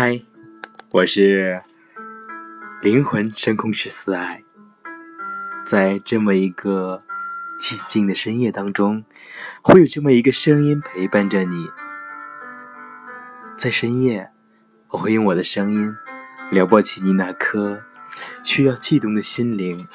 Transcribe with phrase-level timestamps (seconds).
[0.00, 0.22] 嗨，
[0.92, 1.60] 我是
[2.80, 4.44] 灵魂深空十四爱，
[5.66, 7.02] 在这么一个
[7.60, 9.04] 寂静的深夜当中，
[9.60, 11.66] 会有这么一个声音陪伴着你。
[13.56, 14.30] 在深夜，
[14.90, 15.92] 我会用我的声音
[16.52, 17.82] 撩拨起你那颗
[18.44, 19.88] 需要悸动的心灵。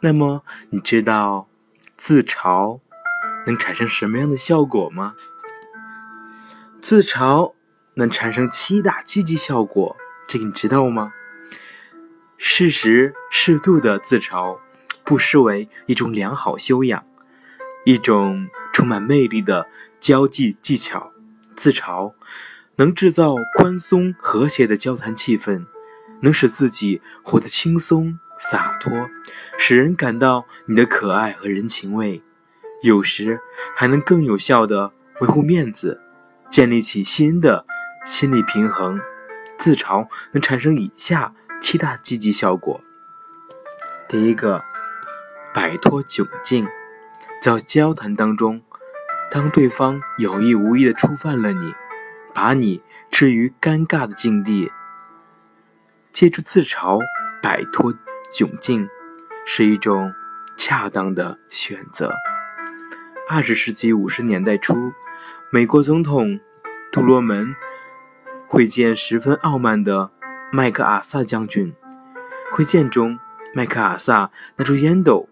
[0.00, 1.48] 那么，你知道
[1.96, 2.80] 自嘲
[3.46, 5.14] 能产生什么样的效果吗？
[6.82, 7.55] 自嘲。
[7.98, 9.96] 能产生七大积极效果，
[10.28, 11.14] 这个你知道吗？
[12.36, 14.58] 适时适度的自嘲，
[15.02, 17.02] 不失为一种良好修养，
[17.86, 19.66] 一种充满魅力的
[19.98, 21.10] 交际技巧。
[21.56, 22.12] 自嘲
[22.76, 25.64] 能制造宽松和谐的交谈气氛，
[26.20, 29.08] 能使自己活得轻松洒脱，
[29.56, 32.22] 使人感到你的可爱和人情味。
[32.82, 33.40] 有时
[33.74, 34.92] 还能更有效的
[35.22, 36.02] 维护面子，
[36.50, 37.64] 建立起新的。
[38.06, 39.00] 心理平衡，
[39.58, 42.80] 自嘲能产生以下七大积极效果。
[44.08, 44.62] 第一个，
[45.52, 46.68] 摆脱窘境，
[47.42, 48.62] 在交谈当中，
[49.28, 51.74] 当对方有意无意的触犯了你，
[52.32, 54.70] 把你置于尴尬的境地，
[56.12, 57.00] 借助自嘲
[57.42, 57.92] 摆脱
[58.32, 58.88] 窘境，
[59.44, 60.14] 是一种
[60.56, 62.14] 恰当的选择。
[63.28, 64.92] 二十世纪五十年代初，
[65.50, 66.38] 美国总统
[66.92, 67.56] 杜罗门。
[68.48, 70.10] 会见十分傲慢的
[70.52, 71.74] 麦克阿萨将军。
[72.52, 73.18] 会见中，
[73.52, 75.28] 麦克阿萨拿出烟斗，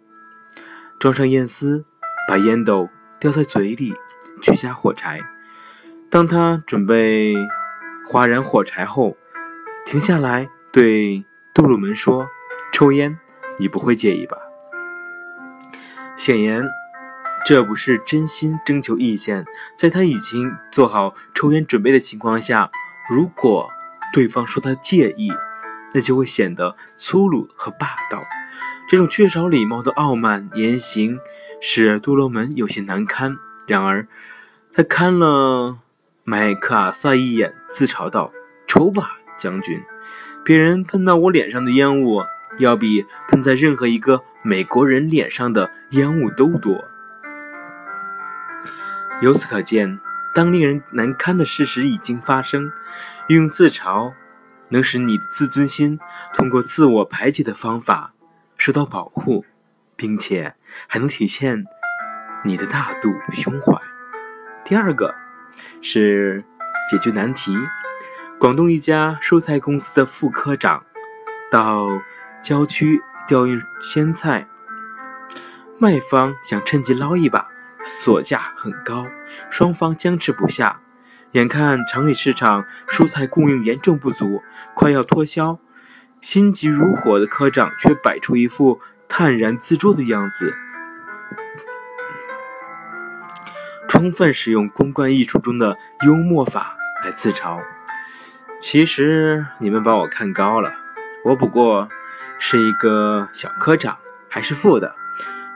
[0.99, 1.85] 装上烟丝，
[2.29, 2.89] 把烟斗
[3.21, 3.95] 叼在嘴里，
[4.43, 5.21] 取下火柴。
[6.11, 7.35] 当他准备
[8.05, 9.17] 划燃火柴后，
[9.87, 12.27] 停下来对杜鲁门说
[12.75, 13.17] ：“抽烟，
[13.59, 14.37] 你不会介意吧？”
[16.19, 16.69] 显然，
[17.47, 19.47] 这不是真心征求意见。
[19.77, 22.71] 在他已经做好抽烟准备的情况下。
[23.09, 23.71] 如果
[24.13, 25.31] 对方说他介意，
[25.93, 28.23] 那就会显得粗鲁和霸道。
[28.89, 31.19] 这种缺少礼貌的傲慢言行
[31.61, 33.37] 使杜罗门有些难堪。
[33.67, 34.07] 然而，
[34.73, 35.79] 他看了
[36.23, 38.33] 麦克阿瑟一眼，自嘲道
[38.67, 39.83] ：“抽吧，将军。
[40.45, 42.23] 别人喷到我脸上的烟雾，
[42.59, 46.85] 要比喷在任何一个美国人脸上的烟雾都多。”
[49.21, 50.01] 由此可见。
[50.35, 52.73] 当令人难堪的事实已经发生，
[53.29, 54.13] 运用自嘲
[54.71, 55.99] 能使你的自尊心
[56.35, 58.13] 通过自我排解的方法
[58.57, 59.45] 受到保护，
[59.95, 60.55] 并且
[60.89, 61.65] 还能体现
[62.45, 63.81] 你的大度胸怀。
[64.65, 65.15] 第二个
[65.81, 66.45] 是
[66.91, 67.57] 解决难题。
[68.41, 70.85] 广东一家蔬菜公司的副科长
[71.51, 71.87] 到
[72.43, 74.49] 郊区调运鲜菜，
[75.79, 77.54] 卖方想趁机捞一把。
[77.85, 79.07] 索价很高，
[79.51, 80.81] 双方僵持不下。
[81.33, 84.41] 眼看城里市场蔬菜供应严重不足，
[84.75, 85.59] 快要脱销，
[86.21, 90.55] 心急如火的科长却摆出一副泰然自若的样子，
[93.89, 97.61] 充分使用公关艺术中的幽默法来自嘲。
[98.61, 100.73] 其实你们把我看高了，
[101.25, 101.89] 我不过
[102.39, 103.99] 是一个小科长，
[104.31, 104.95] 还是副的，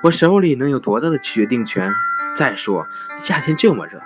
[0.02, 1.92] 我手里能有多大的决定权？
[2.36, 4.00] 再说夏天这么热，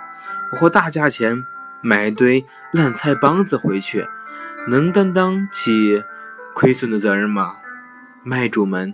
[0.51, 1.45] 我花大价钱
[1.81, 4.07] 买一堆烂菜帮子回去，
[4.67, 6.03] 能担当起
[6.55, 7.57] 亏损的责任吗？
[8.23, 8.93] 卖主们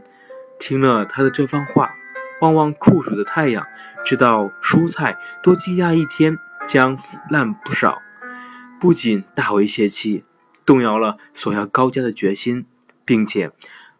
[0.59, 1.91] 听了他的这番话，
[2.41, 3.65] 望望酷暑的太阳，
[4.03, 8.01] 知道蔬菜多积压一天将腐烂不少，
[8.79, 10.25] 不仅大为泄气，
[10.65, 12.65] 动摇了索要高价的决心，
[13.05, 13.51] 并且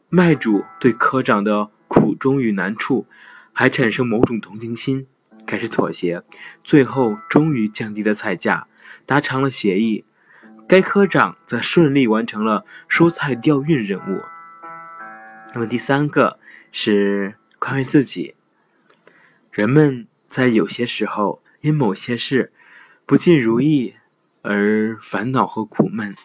[0.09, 3.05] 卖主对科长的苦衷与难处
[3.53, 5.07] 还产生某种同情心。
[5.49, 6.21] 开始妥协，
[6.63, 8.67] 最后终于降低了菜价，
[9.07, 10.05] 达成了协议。
[10.67, 14.21] 该科长则顺利完成了蔬菜调运任务。
[15.55, 16.37] 那么第三个
[16.71, 18.35] 是宽慰自己。
[19.51, 22.53] 人们在有些时候因某些事
[23.07, 23.95] 不尽如意
[24.43, 26.15] 而烦恼和苦闷，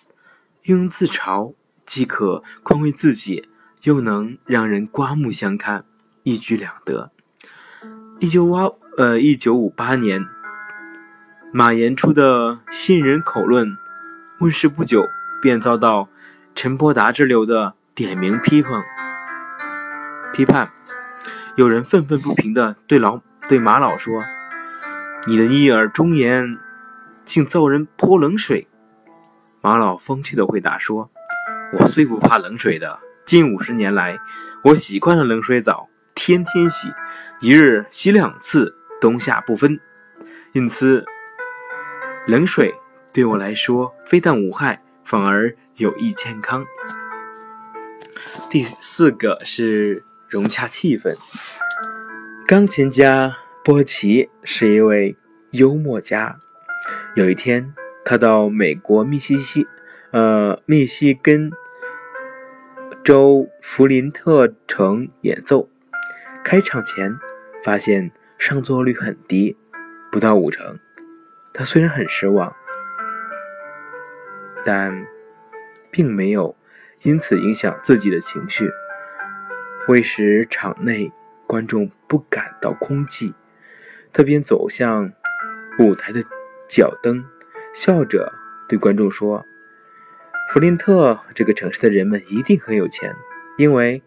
[0.65, 1.55] 用自嘲
[1.87, 3.49] 既可宽慰自己，
[3.85, 5.87] 又能让人刮目相看，
[6.25, 7.11] 一举两得。
[8.21, 8.55] 一九五
[8.97, 10.25] 呃，一九五八年，
[11.53, 13.67] 马岩出的《新人口论》
[14.39, 15.05] 问世不久，
[15.43, 16.09] 便遭到
[16.55, 18.71] 陈伯达之流的点名批评
[20.33, 20.71] 批判。
[21.57, 24.23] 有人愤愤不平地对老对马老说
[25.27, 26.57] ：“你的逆耳忠言，
[27.25, 28.69] 竟遭人泼冷水。”
[29.61, 31.11] 马老风趣地回答说
[31.81, 34.21] ：“我最不怕冷水的，近五十年来，
[34.67, 36.93] 我习惯了冷水澡，天天洗，
[37.41, 39.79] 一日洗两次。”冬夏不分，
[40.55, 41.05] 因此
[42.27, 42.75] 冷水
[43.13, 46.65] 对我来说非但无害，反而有益健康。
[48.49, 51.19] 第四个是融洽气氛。
[52.47, 55.19] 钢琴家波奇是一位
[55.51, 56.39] 幽默家。
[57.15, 57.75] 有一天，
[58.07, 59.67] 他到美国密西西
[60.13, 61.53] 呃密西根
[63.05, 65.69] 州弗林特城演奏。
[66.43, 67.19] 开场前，
[67.63, 69.57] 发现上座率很低，
[70.13, 70.79] 不到五成。
[71.53, 72.55] 他虽然很失望，
[74.65, 75.07] 但
[75.91, 76.57] 并没有
[77.03, 78.71] 因此影响自己的情绪，
[79.89, 81.13] 为使场内
[81.47, 83.33] 观众不感到空寂，
[84.13, 85.13] 他便走向
[85.79, 86.23] 舞台的
[86.69, 87.25] 脚蹬，
[87.73, 88.33] 笑着
[88.69, 89.45] 对观众说
[90.51, 93.15] ：“弗林特这个城市的人们一定很有钱，
[93.57, 94.03] 因为……”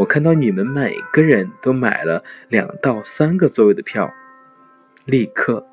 [0.00, 4.10] 我看到你们每个人都买了两到三个座位的票，
[5.04, 5.66] 立刻，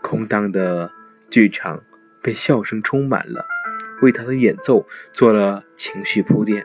[0.00, 0.92] 空荡的
[1.28, 1.82] 剧场
[2.22, 3.44] 被笑声充满了，
[4.00, 6.64] 为他的演奏做了情绪铺垫。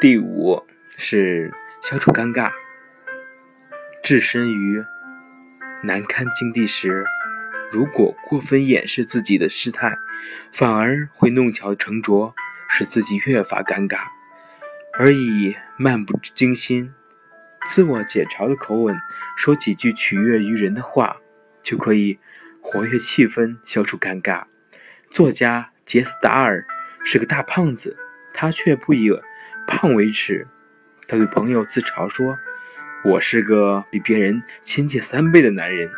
[0.00, 0.64] 第五
[0.96, 2.52] 是消除尴尬，
[4.04, 4.84] 置身于
[5.82, 7.04] 难堪境地时。
[7.72, 9.96] 如果过分掩饰自己的失态，
[10.52, 12.34] 反而会弄巧成拙，
[12.68, 13.96] 使自己越发尴尬；
[14.92, 16.92] 而以漫不经心、
[17.70, 18.94] 自我解嘲的口吻
[19.38, 21.16] 说几句取悦于人的话，
[21.62, 22.18] 就可以
[22.60, 24.44] 活跃气氛，消除尴尬。
[25.10, 26.66] 作家杰斯达尔
[27.02, 27.96] 是个大胖子，
[28.34, 29.10] 他却不以
[29.66, 30.46] 胖为耻。
[31.08, 32.38] 他对朋友自嘲说
[33.04, 35.90] ：“我是个比别人亲切三倍的男人。”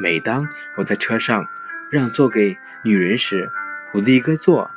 [0.00, 1.44] 每当我在车上
[1.90, 3.50] 让座给女人时，
[3.92, 4.70] 我的一个座，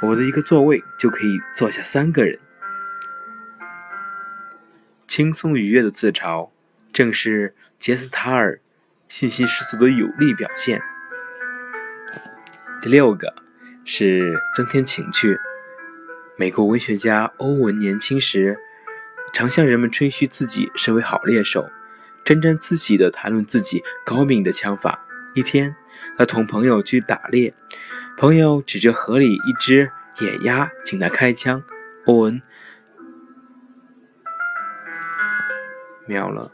[0.00, 2.38] 我的一个座位就可以坐下三个人。
[5.08, 6.50] 轻松愉悦的自嘲，
[6.92, 8.60] 正是杰斯塔尔
[9.08, 10.80] 信心十足的有力表现。
[12.80, 13.34] 第六个
[13.84, 15.36] 是增添情趣。
[16.36, 18.56] 美国文学家欧文年轻时
[19.32, 21.68] 常向人们吹嘘自己是位好猎手。
[22.28, 25.02] 沾沾自喜地谈论自己高明的枪法。
[25.32, 25.74] 一天，
[26.18, 27.54] 他同朋友去打猎，
[28.18, 29.90] 朋友指着河里一只
[30.20, 31.62] 野鸭，请他开枪。
[32.04, 32.42] 欧文
[36.04, 36.52] 瞄了，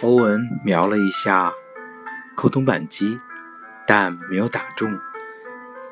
[0.00, 1.52] 欧文瞄了一下
[2.34, 3.18] 扣动扳机，
[3.86, 4.98] 但没有打中。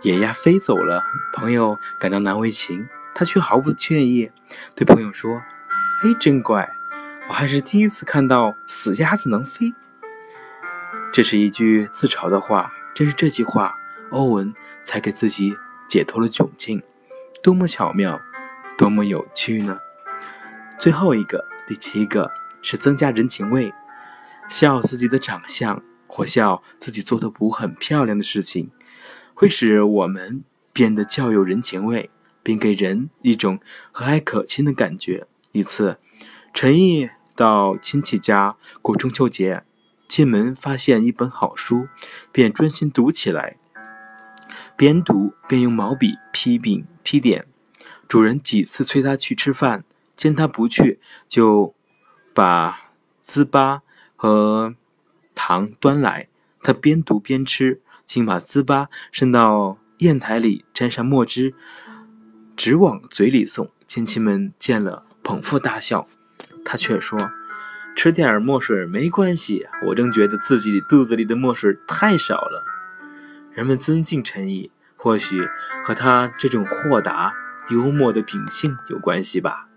[0.02, 1.02] 野鸭飞走了，
[1.32, 4.30] 朋友感到难为情，他却毫不歉意，
[4.74, 5.42] 对朋友说
[6.04, 6.70] ：“哎，真怪，
[7.28, 9.74] 我还是第一次看到死鸭子能飞。”
[11.12, 13.74] 这是一句自嘲的话，正是这句话，
[14.10, 14.54] 欧文
[14.84, 15.56] 才给自己
[15.88, 16.82] 解脱了窘境，
[17.42, 18.20] 多么巧妙，
[18.76, 19.78] 多么有趣呢？
[20.78, 23.72] 最后一个，第七个是增加人情味，
[24.48, 28.70] 笑自己的长相，或笑自己做的不很漂亮的事情。
[29.36, 30.42] 会使我们
[30.72, 32.08] 变得较有人情味，
[32.42, 33.60] 并给人一种
[33.92, 35.26] 和蔼可亲的感觉。
[35.52, 35.98] 一次，
[36.54, 39.62] 陈毅到亲戚家过中秋节，
[40.08, 41.86] 进门发现一本好书，
[42.32, 43.58] 便专心读起来。
[44.74, 47.46] 边读边用毛笔批评批点。
[48.08, 49.84] 主人几次催他去吃饭，
[50.16, 51.74] 见他不去，就
[52.32, 52.92] 把
[53.26, 53.80] 糍粑
[54.16, 54.74] 和
[55.34, 56.28] 糖端来，
[56.62, 57.82] 他边读边吃。
[58.06, 61.54] 竟把糍粑伸到砚台里，沾上墨汁，
[62.56, 63.70] 直往嘴里送。
[63.86, 66.08] 亲戚们见了，捧腹大笑。
[66.64, 67.18] 他却说
[67.94, 72.64] ：“吃点墨水没关系，我正觉得自己肚子里的墨水太少了。”
[73.54, 75.48] 人们尊敬陈毅，或许
[75.84, 77.32] 和他这种豁达
[77.70, 79.68] 幽默的秉性有关系吧。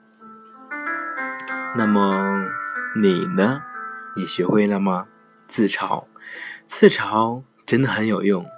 [1.77, 2.47] 那么
[2.99, 3.61] 你呢？
[4.15, 5.05] 你学会了吗？
[5.47, 6.05] 自嘲，
[6.65, 7.43] 自嘲。
[7.69, 8.49] 真的很有用，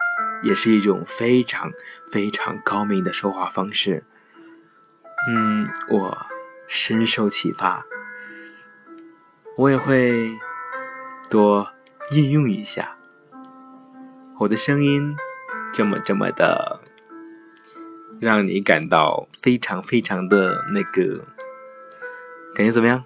[0.41, 1.74] 也是一种非常
[2.10, 4.06] 非常高明的说话方式。
[5.27, 6.18] 嗯，我
[6.70, 7.86] 深受启发，
[9.58, 10.39] 我也会
[11.30, 11.70] 多
[12.12, 12.96] 应用一下。
[14.39, 15.13] 我的声音
[15.74, 16.80] 这么这么的，
[18.22, 21.25] 让你感到非常非常的那个，
[22.56, 23.03] 感觉怎么样？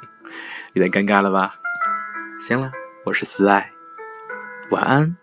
[0.72, 1.56] 有点尴尬了吧？
[2.40, 2.72] 行了，
[3.04, 3.74] 我是思爱，
[4.70, 5.14] 晚安。